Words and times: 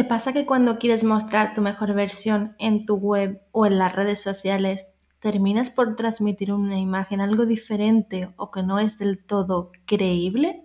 ¿Te 0.00 0.04
pasa 0.04 0.32
que 0.32 0.46
cuando 0.46 0.78
quieres 0.78 1.04
mostrar 1.04 1.52
tu 1.52 1.60
mejor 1.60 1.92
versión 1.92 2.56
en 2.58 2.86
tu 2.86 2.94
web 2.94 3.42
o 3.52 3.66
en 3.66 3.76
las 3.76 3.94
redes 3.94 4.18
sociales, 4.18 4.86
terminas 5.20 5.70
por 5.70 5.94
transmitir 5.94 6.54
una 6.54 6.78
imagen 6.78 7.20
algo 7.20 7.44
diferente 7.44 8.32
o 8.36 8.50
que 8.50 8.62
no 8.62 8.78
es 8.78 8.96
del 8.96 9.22
todo 9.22 9.72
creíble? 9.84 10.64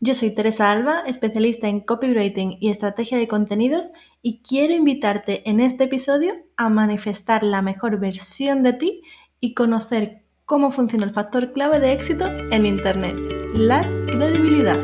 Yo 0.00 0.12
soy 0.12 0.34
Teresa 0.34 0.70
Alba, 0.70 1.02
especialista 1.06 1.66
en 1.66 1.80
copywriting 1.80 2.58
y 2.60 2.68
estrategia 2.68 3.16
de 3.16 3.26
contenidos 3.26 3.90
y 4.20 4.42
quiero 4.42 4.74
invitarte 4.74 5.48
en 5.48 5.58
este 5.58 5.84
episodio 5.84 6.34
a 6.58 6.68
manifestar 6.68 7.44
la 7.44 7.62
mejor 7.62 8.00
versión 8.00 8.62
de 8.62 8.74
ti 8.74 9.02
y 9.40 9.54
conocer 9.54 10.26
cómo 10.44 10.72
funciona 10.72 11.06
el 11.06 11.14
factor 11.14 11.54
clave 11.54 11.80
de 11.80 11.92
éxito 11.94 12.26
en 12.26 12.66
Internet, 12.66 13.16
la 13.54 13.80
credibilidad. 14.08 14.78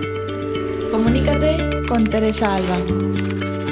Comunícate 0.90 1.86
con 1.86 2.04
Teresa 2.04 2.56
Alba 2.56 2.78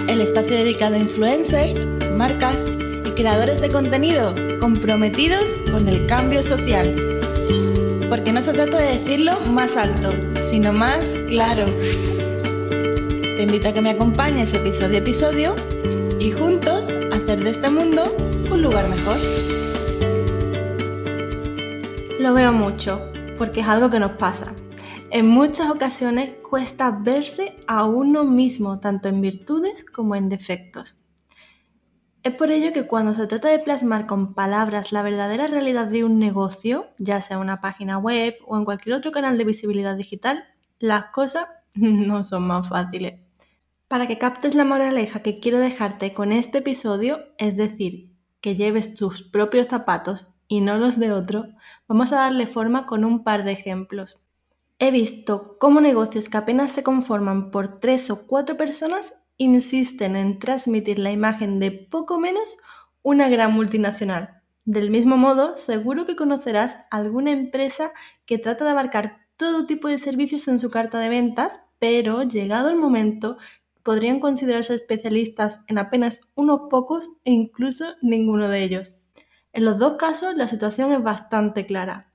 el 0.09 0.21
espacio 0.21 0.57
dedicado 0.57 0.95
a 0.95 0.99
influencers, 0.99 1.77
marcas 2.17 2.57
y 3.05 3.11
creadores 3.11 3.61
de 3.61 3.71
contenido 3.71 4.35
comprometidos 4.61 5.45
con 5.71 5.89
el 5.89 6.07
cambio 6.07 6.43
social. 6.43 6.95
Porque 8.09 8.33
no 8.33 8.41
se 8.41 8.53
trata 8.53 8.79
de 8.79 8.99
decirlo 8.99 9.41
más 9.41 9.77
alto, 9.77 10.13
sino 10.43 10.73
más 10.73 11.17
claro. 11.29 11.67
Te 11.67 13.43
invito 13.43 13.69
a 13.69 13.73
que 13.73 13.83
me 13.83 13.91
acompañes 13.91 14.55
episodio 14.55 14.97
a 14.97 14.99
episodio 14.99 15.57
y 16.19 16.31
juntos 16.31 16.93
hacer 17.13 17.43
de 17.43 17.51
este 17.51 17.69
mundo 17.69 18.17
un 18.51 18.63
lugar 18.63 18.89
mejor. 18.89 19.17
Lo 22.21 22.33
veo 22.33 22.53
mucho, 22.53 23.01
porque 23.37 23.61
es 23.61 23.67
algo 23.67 23.91
que 23.91 23.99
nos 23.99 24.13
pasa. 24.13 24.55
En 25.17 25.29
muchas 25.29 25.71
ocasiones 25.71 26.29
cuesta 26.43 26.91
verse 26.91 27.57
a 27.67 27.85
uno 27.85 28.25
mismo, 28.25 28.81
tanto 28.81 29.09
en 29.09 29.23
virtudes 29.23 29.83
como 29.83 30.15
en 30.15 30.29
defectos. 30.29 30.99
Es 32.23 32.35
por 32.35 32.51
ello 32.51 32.75
que 32.75 32.87
cuando 32.87 33.15
se 33.15 33.27
trata 33.27 33.49
de 33.49 33.59
plasmar 33.59 34.07
con 34.07 34.35
palabras 34.35 34.93
la 34.93 35.01
verdadera 35.01 35.47
realidad 35.47 35.87
de 35.87 36.05
un 36.05 36.19
negocio, 36.19 36.89
ya 36.99 37.23
sea 37.23 37.39
una 37.39 37.63
página 37.63 37.97
web 37.97 38.37
o 38.47 38.59
en 38.59 38.67
cualquier 38.67 38.95
otro 38.95 39.11
canal 39.11 39.39
de 39.39 39.45
visibilidad 39.45 39.97
digital, 39.97 40.45
las 40.79 41.05
cosas 41.05 41.47
no 41.75 42.23
son 42.23 42.47
más 42.47 42.69
fáciles. 42.69 43.19
Para 43.89 44.07
que 44.07 44.19
captes 44.19 44.55
la 44.55 44.67
moraleja 44.67 45.23
que 45.23 45.41
quiero 45.41 45.61
dejarte 45.61 46.13
con 46.13 46.31
este 46.31 46.59
episodio, 46.59 47.21
es 47.39 47.57
decir, 47.57 48.13
que 48.43 48.55
lleves 48.55 48.95
tus 48.95 49.23
propios 49.23 49.69
zapatos 49.69 50.29
y 50.47 50.61
no 50.61 50.77
los 50.77 50.99
de 50.99 51.13
otro, 51.13 51.47
vamos 51.89 52.13
a 52.13 52.17
darle 52.17 52.47
forma 52.47 52.85
con 52.85 53.03
un 53.03 53.25
par 53.25 53.45
de 53.45 53.53
ejemplos. 53.53 54.26
He 54.79 54.91
visto 54.91 55.57
cómo 55.59 55.81
negocios 55.81 56.29
que 56.29 56.37
apenas 56.37 56.71
se 56.71 56.83
conforman 56.83 57.51
por 57.51 57.81
tres 57.81 58.11
o 58.11 58.27
cuatro 58.27 58.59
personas 58.59 59.15
insisten 59.39 60.17
en 60.17 60.39
transmitir 60.39 60.99
la 60.99 61.13
imagen 61.13 61.59
de 61.61 61.71
poco 61.71 62.21
menos 62.21 62.59
una 63.01 63.31
gran 63.31 63.53
multinacional. 63.53 64.43
Del 64.67 64.91
mismo 64.91 65.17
modo, 65.17 65.57
seguro 65.57 66.05
que 66.05 66.15
conocerás 66.15 66.77
alguna 66.91 67.31
empresa 67.31 67.93
que 68.27 68.37
trata 68.37 68.65
de 68.65 68.73
abarcar 68.73 69.27
todo 69.39 69.65
tipo 69.65 69.89
de 69.89 69.99
servicios 69.99 70.47
en 70.47 70.59
su 70.59 70.71
carta 70.71 70.99
de 70.99 71.09
ventas, 71.09 71.63
pero 71.79 72.23
llegado 72.25 72.69
el 72.69 72.77
momento 72.77 73.39
podrían 73.83 74.21
considerarse 74.21 74.75
especialistas 74.75 75.63
en 75.69 75.79
apenas 75.79 76.33
unos 76.35 76.69
pocos 76.69 77.17
e 77.25 77.33
incluso 77.33 77.95
ninguno 78.03 78.51
de 78.51 78.63
ellos. 78.63 78.99
En 79.55 79.65
los 79.65 79.79
dos 79.79 79.97
casos 79.97 80.37
la 80.37 80.49
situación 80.49 80.93
es 80.93 81.03
bastante 81.03 81.65
clara 81.65 82.06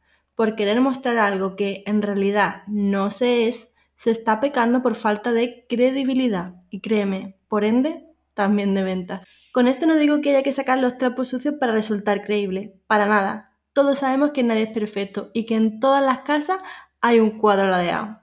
por 0.41 0.55
querer 0.55 0.81
mostrar 0.81 1.19
algo 1.19 1.55
que 1.55 1.83
en 1.85 2.01
realidad 2.01 2.63
no 2.65 3.11
se 3.11 3.47
es, 3.47 3.69
se 3.95 4.09
está 4.09 4.39
pecando 4.39 4.81
por 4.81 4.95
falta 4.95 5.33
de 5.33 5.67
credibilidad 5.69 6.55
y 6.71 6.81
créeme, 6.81 7.37
por 7.47 7.63
ende, 7.63 8.07
también 8.33 8.73
de 8.73 8.81
ventas. 8.81 9.23
Con 9.51 9.67
esto 9.67 9.85
no 9.85 9.97
digo 9.97 10.19
que 10.19 10.31
haya 10.31 10.41
que 10.41 10.51
sacar 10.51 10.79
los 10.79 10.97
trapos 10.97 11.27
sucios 11.27 11.53
para 11.59 11.73
resultar 11.73 12.23
creíble, 12.23 12.73
para 12.87 13.05
nada. 13.05 13.55
Todos 13.71 13.99
sabemos 13.99 14.31
que 14.31 14.41
nadie 14.41 14.63
es 14.63 14.73
perfecto 14.73 15.29
y 15.35 15.45
que 15.45 15.53
en 15.53 15.79
todas 15.79 16.03
las 16.03 16.21
casas 16.21 16.57
hay 17.01 17.19
un 17.19 17.37
cuadro 17.37 17.69
ladeado. 17.69 18.21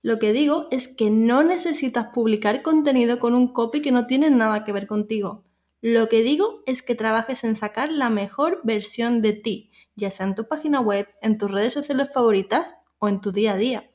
Lo 0.00 0.20
que 0.20 0.32
digo 0.32 0.68
es 0.70 0.86
que 0.86 1.10
no 1.10 1.42
necesitas 1.42 2.10
publicar 2.14 2.62
contenido 2.62 3.18
con 3.18 3.34
un 3.34 3.52
copy 3.52 3.82
que 3.82 3.90
no 3.90 4.06
tiene 4.06 4.30
nada 4.30 4.62
que 4.62 4.70
ver 4.70 4.86
contigo. 4.86 5.42
Lo 5.80 6.08
que 6.08 6.22
digo 6.22 6.62
es 6.66 6.82
que 6.82 6.94
trabajes 6.94 7.42
en 7.42 7.56
sacar 7.56 7.90
la 7.90 8.10
mejor 8.10 8.60
versión 8.62 9.22
de 9.22 9.32
ti, 9.32 9.72
ya 9.98 10.10
sea 10.10 10.26
en 10.26 10.34
tu 10.34 10.46
página 10.46 10.80
web, 10.80 11.08
en 11.20 11.36
tus 11.36 11.50
redes 11.50 11.72
sociales 11.72 12.10
favoritas 12.12 12.76
o 12.98 13.08
en 13.08 13.20
tu 13.20 13.32
día 13.32 13.52
a 13.52 13.56
día. 13.56 13.90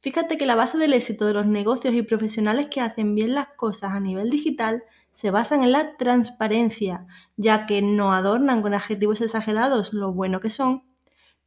Fíjate 0.00 0.36
que 0.36 0.46
la 0.46 0.54
base 0.54 0.78
del 0.78 0.92
éxito 0.92 1.26
de 1.26 1.32
los 1.32 1.46
negocios 1.46 1.94
y 1.94 2.02
profesionales 2.02 2.68
que 2.70 2.80
hacen 2.80 3.14
bien 3.14 3.34
las 3.34 3.48
cosas 3.56 3.92
a 3.92 4.00
nivel 4.00 4.30
digital 4.30 4.84
se 5.10 5.30
basan 5.30 5.62
en 5.62 5.72
la 5.72 5.96
transparencia, 5.96 7.06
ya 7.36 7.66
que 7.66 7.80
no 7.80 8.12
adornan 8.12 8.60
con 8.60 8.74
adjetivos 8.74 9.22
exagerados 9.22 9.94
lo 9.94 10.12
bueno 10.12 10.40
que 10.40 10.50
son, 10.50 10.84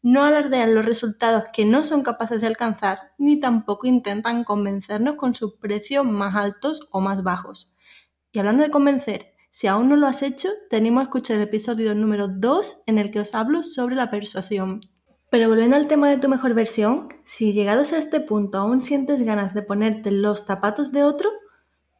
no 0.02 0.24
alardean 0.24 0.74
los 0.74 0.86
resultados 0.86 1.44
que 1.54 1.66
no 1.66 1.84
son 1.84 2.02
capaces 2.02 2.42
de 2.42 2.48
alcanzar, 2.48 3.12
ni 3.18 3.40
tampoco 3.40 3.86
intentan 3.86 4.44
convencernos 4.44 5.16
con 5.16 5.36
sus 5.36 5.56
precios 5.56 6.04
más 6.06 6.36
altos 6.36 6.88
o 6.92 7.00
más 7.00 7.22
bajos. 7.22 7.76
Y 8.32 8.40
hablando 8.40 8.64
de 8.64 8.72
convencer, 8.72 9.34
si 9.52 9.68
aún 9.68 9.90
no 9.90 9.96
lo 9.96 10.08
has 10.08 10.22
hecho, 10.22 10.50
tenemos 10.70 11.02
a 11.02 11.04
escuchar 11.04 11.38
el 11.38 11.44
episodio 11.44 11.96
número 11.96 12.28
2 12.28 12.84
en 12.86 12.98
el 12.98 13.12
que 13.12 13.20
os 13.20 13.34
hablo 13.34 13.64
sobre 13.64 13.96
la 13.96 14.12
persuasión. 14.12 14.82
Pero 15.32 15.50
volviendo 15.50 15.76
al 15.76 15.88
tema 15.88 16.08
de 16.10 16.18
tu 16.18 16.30
mejor 16.30 16.54
versión, 16.54 17.10
si 17.26 17.52
llegados 17.52 17.92
a 17.92 17.98
este 17.98 18.20
punto 18.20 18.60
aún 18.60 18.82
sientes 18.82 19.24
ganas 19.24 19.54
de 19.54 19.64
ponerte 19.64 20.12
los 20.12 20.46
zapatos 20.46 20.92
de 20.92 21.04
otro, 21.04 21.30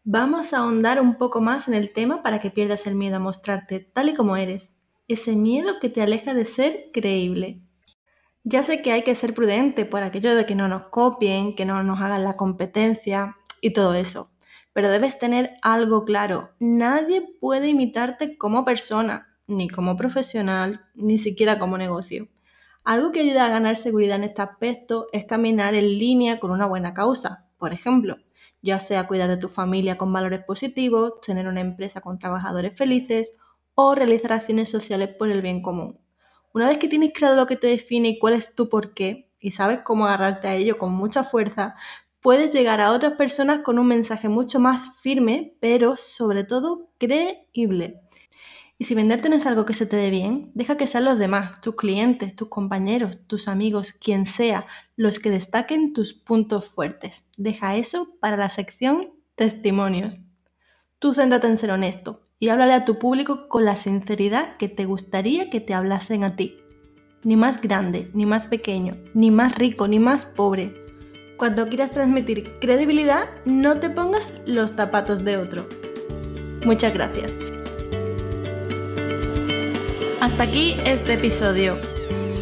vamos 0.04 0.54
a 0.54 0.60
ahondar 0.60 1.02
un 1.02 1.16
poco 1.16 1.42
más 1.42 1.68
en 1.68 1.74
el 1.74 1.92
tema 1.92 2.24
para 2.24 2.40
que 2.40 2.52
pierdas 2.52 2.88
el 2.88 2.96
miedo 2.96 3.18
a 3.18 3.20
mostrarte 3.20 3.80
tal 3.80 4.10
y 4.10 4.14
como 4.14 4.38
eres, 4.38 4.74
ese 5.08 5.36
miedo 5.36 5.80
que 5.82 5.90
te 5.90 6.02
aleja 6.02 6.34
de 6.34 6.46
ser 6.46 6.92
creíble. 6.94 7.62
Ya 8.44 8.64
sé 8.64 8.82
que 8.82 8.92
hay 8.92 9.02
que 9.02 9.16
ser 9.16 9.34
prudente 9.34 9.86
por 9.86 10.02
aquello 10.02 10.36
de 10.36 10.46
que 10.46 10.56
no 10.56 10.68
nos 10.68 10.84
copien, 10.90 11.56
que 11.56 11.66
no 11.66 11.84
nos 11.84 12.00
hagan 12.00 12.24
la 12.24 12.38
competencia 12.38 13.38
y 13.60 13.74
todo 13.74 13.96
eso 13.96 14.30
pero 14.80 14.92
debes 14.92 15.20
tener 15.20 15.58
algo 15.62 16.06
claro. 16.06 16.52
Nadie 16.58 17.22
puede 17.42 17.68
imitarte 17.68 18.38
como 18.38 18.64
persona, 18.64 19.28
ni 19.46 19.68
como 19.68 19.98
profesional, 19.98 20.86
ni 20.96 21.18
siquiera 21.18 21.60
como 21.60 21.78
negocio. 21.78 22.30
Algo 22.86 23.12
que 23.12 23.20
ayuda 23.20 23.46
a 23.46 23.50
ganar 23.50 23.76
seguridad 23.76 24.16
en 24.16 24.24
este 24.24 24.42
aspecto 24.42 25.08
es 25.12 25.26
caminar 25.26 25.76
en 25.76 26.00
línea 26.00 26.40
con 26.40 26.52
una 26.52 26.66
buena 26.66 26.94
causa. 26.94 27.46
Por 27.58 27.74
ejemplo, 27.74 28.20
ya 28.62 28.80
sea 28.80 29.06
cuidar 29.06 29.28
de 29.28 29.36
tu 29.36 29.50
familia 29.50 29.98
con 29.98 30.14
valores 30.14 30.46
positivos, 30.46 31.20
tener 31.20 31.50
una 31.50 31.60
empresa 31.60 32.00
con 32.00 32.18
trabajadores 32.18 32.78
felices 32.78 33.34
o 33.76 33.96
realizar 33.96 34.32
acciones 34.32 34.70
sociales 34.70 35.10
por 35.10 35.30
el 35.30 35.42
bien 35.42 35.62
común. 35.62 36.00
Una 36.54 36.70
vez 36.70 36.78
que 36.78 36.88
tienes 36.88 37.12
claro 37.12 37.36
lo 37.36 37.48
que 37.48 37.58
te 37.58 37.68
define 37.68 38.08
y 38.08 38.18
cuál 38.18 38.36
es 38.36 38.56
tu 38.56 38.70
porqué 38.70 39.30
y 39.42 39.52
sabes 39.52 39.80
cómo 39.80 40.06
agarrarte 40.06 40.48
a 40.48 40.56
ello 40.56 40.78
con 40.78 40.94
mucha 40.94 41.26
fuerza, 41.26 41.76
puedes 42.22 42.54
llegar 42.54 42.82
a 42.82 42.92
otras 42.92 43.14
personas 43.14 43.60
con 43.60 43.80
un 43.80 43.88
mensaje 43.88 44.30
mucho 44.30 44.60
más 44.60 45.00
firme, 45.02 45.56
pero 45.60 45.96
sobre 45.98 46.44
todo 46.44 46.90
creíble. 46.98 48.02
Y 48.78 48.86
si 48.86 48.96
venderte 48.96 49.28
no 49.28 49.36
es 49.36 49.46
algo 49.46 49.66
que 49.66 49.74
se 49.74 49.86
te 49.86 49.98
dé 49.98 50.10
bien, 50.10 50.52
deja 50.54 50.78
que 50.78 50.88
sean 50.88 51.04
los 51.04 51.20
demás, 51.20 51.60
tus 51.60 51.76
clientes, 51.76 52.36
tus 52.36 52.48
compañeros, 52.48 53.20
tus 53.28 53.50
amigos, 53.50 53.92
quien 53.92 54.26
sea, 54.26 54.68
los 54.96 55.20
que 55.20 55.30
destaquen 55.30 55.92
tus 55.92 56.14
puntos 56.14 56.66
fuertes. 56.66 57.28
Deja 57.36 57.76
eso 57.76 58.16
para 58.22 58.38
la 58.38 58.50
sección 58.50 59.14
testimonios. 59.36 60.20
Tú 60.98 61.14
céntrate 61.14 61.48
en 61.48 61.58
ser 61.58 61.72
honesto 61.72 62.28
y 62.40 62.50
háblale 62.50 62.74
a 62.74 62.86
tu 62.86 63.00
público 63.00 63.50
con 63.50 63.66
la 63.66 63.76
sinceridad 63.76 64.56
que 64.58 64.70
te 64.70 64.86
gustaría 64.86 65.50
que 65.50 65.60
te 65.60 65.74
hablasen 65.74 66.24
a 66.24 66.38
ti. 66.38 66.58
Ni 67.24 67.36
más 67.36 67.62
grande, 67.62 68.10
ni 68.14 68.26
más 68.26 68.48
pequeño, 68.48 68.98
ni 69.14 69.30
más 69.30 69.56
rico, 69.58 69.90
ni 69.90 70.00
más 70.00 70.26
pobre 70.26 70.89
cuando 71.40 71.70
quieras 71.70 71.92
transmitir 71.92 72.52
credibilidad, 72.60 73.30
no 73.46 73.80
te 73.80 73.90
pongas 73.90 74.34
los 74.46 74.72
zapatos 74.72 75.24
de 75.24 75.38
otro. 75.38 75.66
Muchas 76.66 76.94
gracias. 76.94 77.32
Hasta 80.20 80.44
aquí 80.44 80.76
este 80.84 81.14
episodio. 81.14 81.78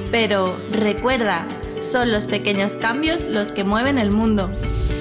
Pero 0.10 0.57
recuerda, 0.72 1.48
son 1.80 2.12
los 2.12 2.25
pequeños 2.25 2.74
cambios 2.74 3.25
los 3.25 3.51
que 3.51 3.63
mueven 3.63 4.00
el 4.00 4.10
mundo. 4.10 4.50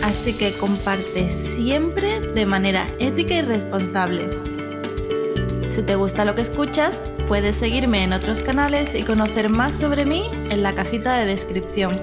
Así 0.03 0.35
que 0.35 0.53
comparte 0.53 1.31
siempre 1.31 2.21
de 2.21 2.45
manera 2.45 2.87
ética 2.99 3.37
y 3.37 3.43
responsable. 3.43 4.29
Si 5.71 5.81
te 5.83 5.95
gusta 5.95 6.27
lo 6.27 6.35
que 6.35 6.43
escuchas, 6.43 7.03
puedes 7.29 7.57
seguirme 7.57 8.05
en 8.05 8.13
otros 8.13 8.43
canales 8.43 8.95
y 8.95 9.05
conocer 9.05 9.49
más 9.49 9.75
sobre 9.75 10.05
mí 10.05 10.25
en 10.51 10.63
la 10.63 10.75
cajita 10.75 11.17
de 11.17 11.25
descripción. 11.25 11.95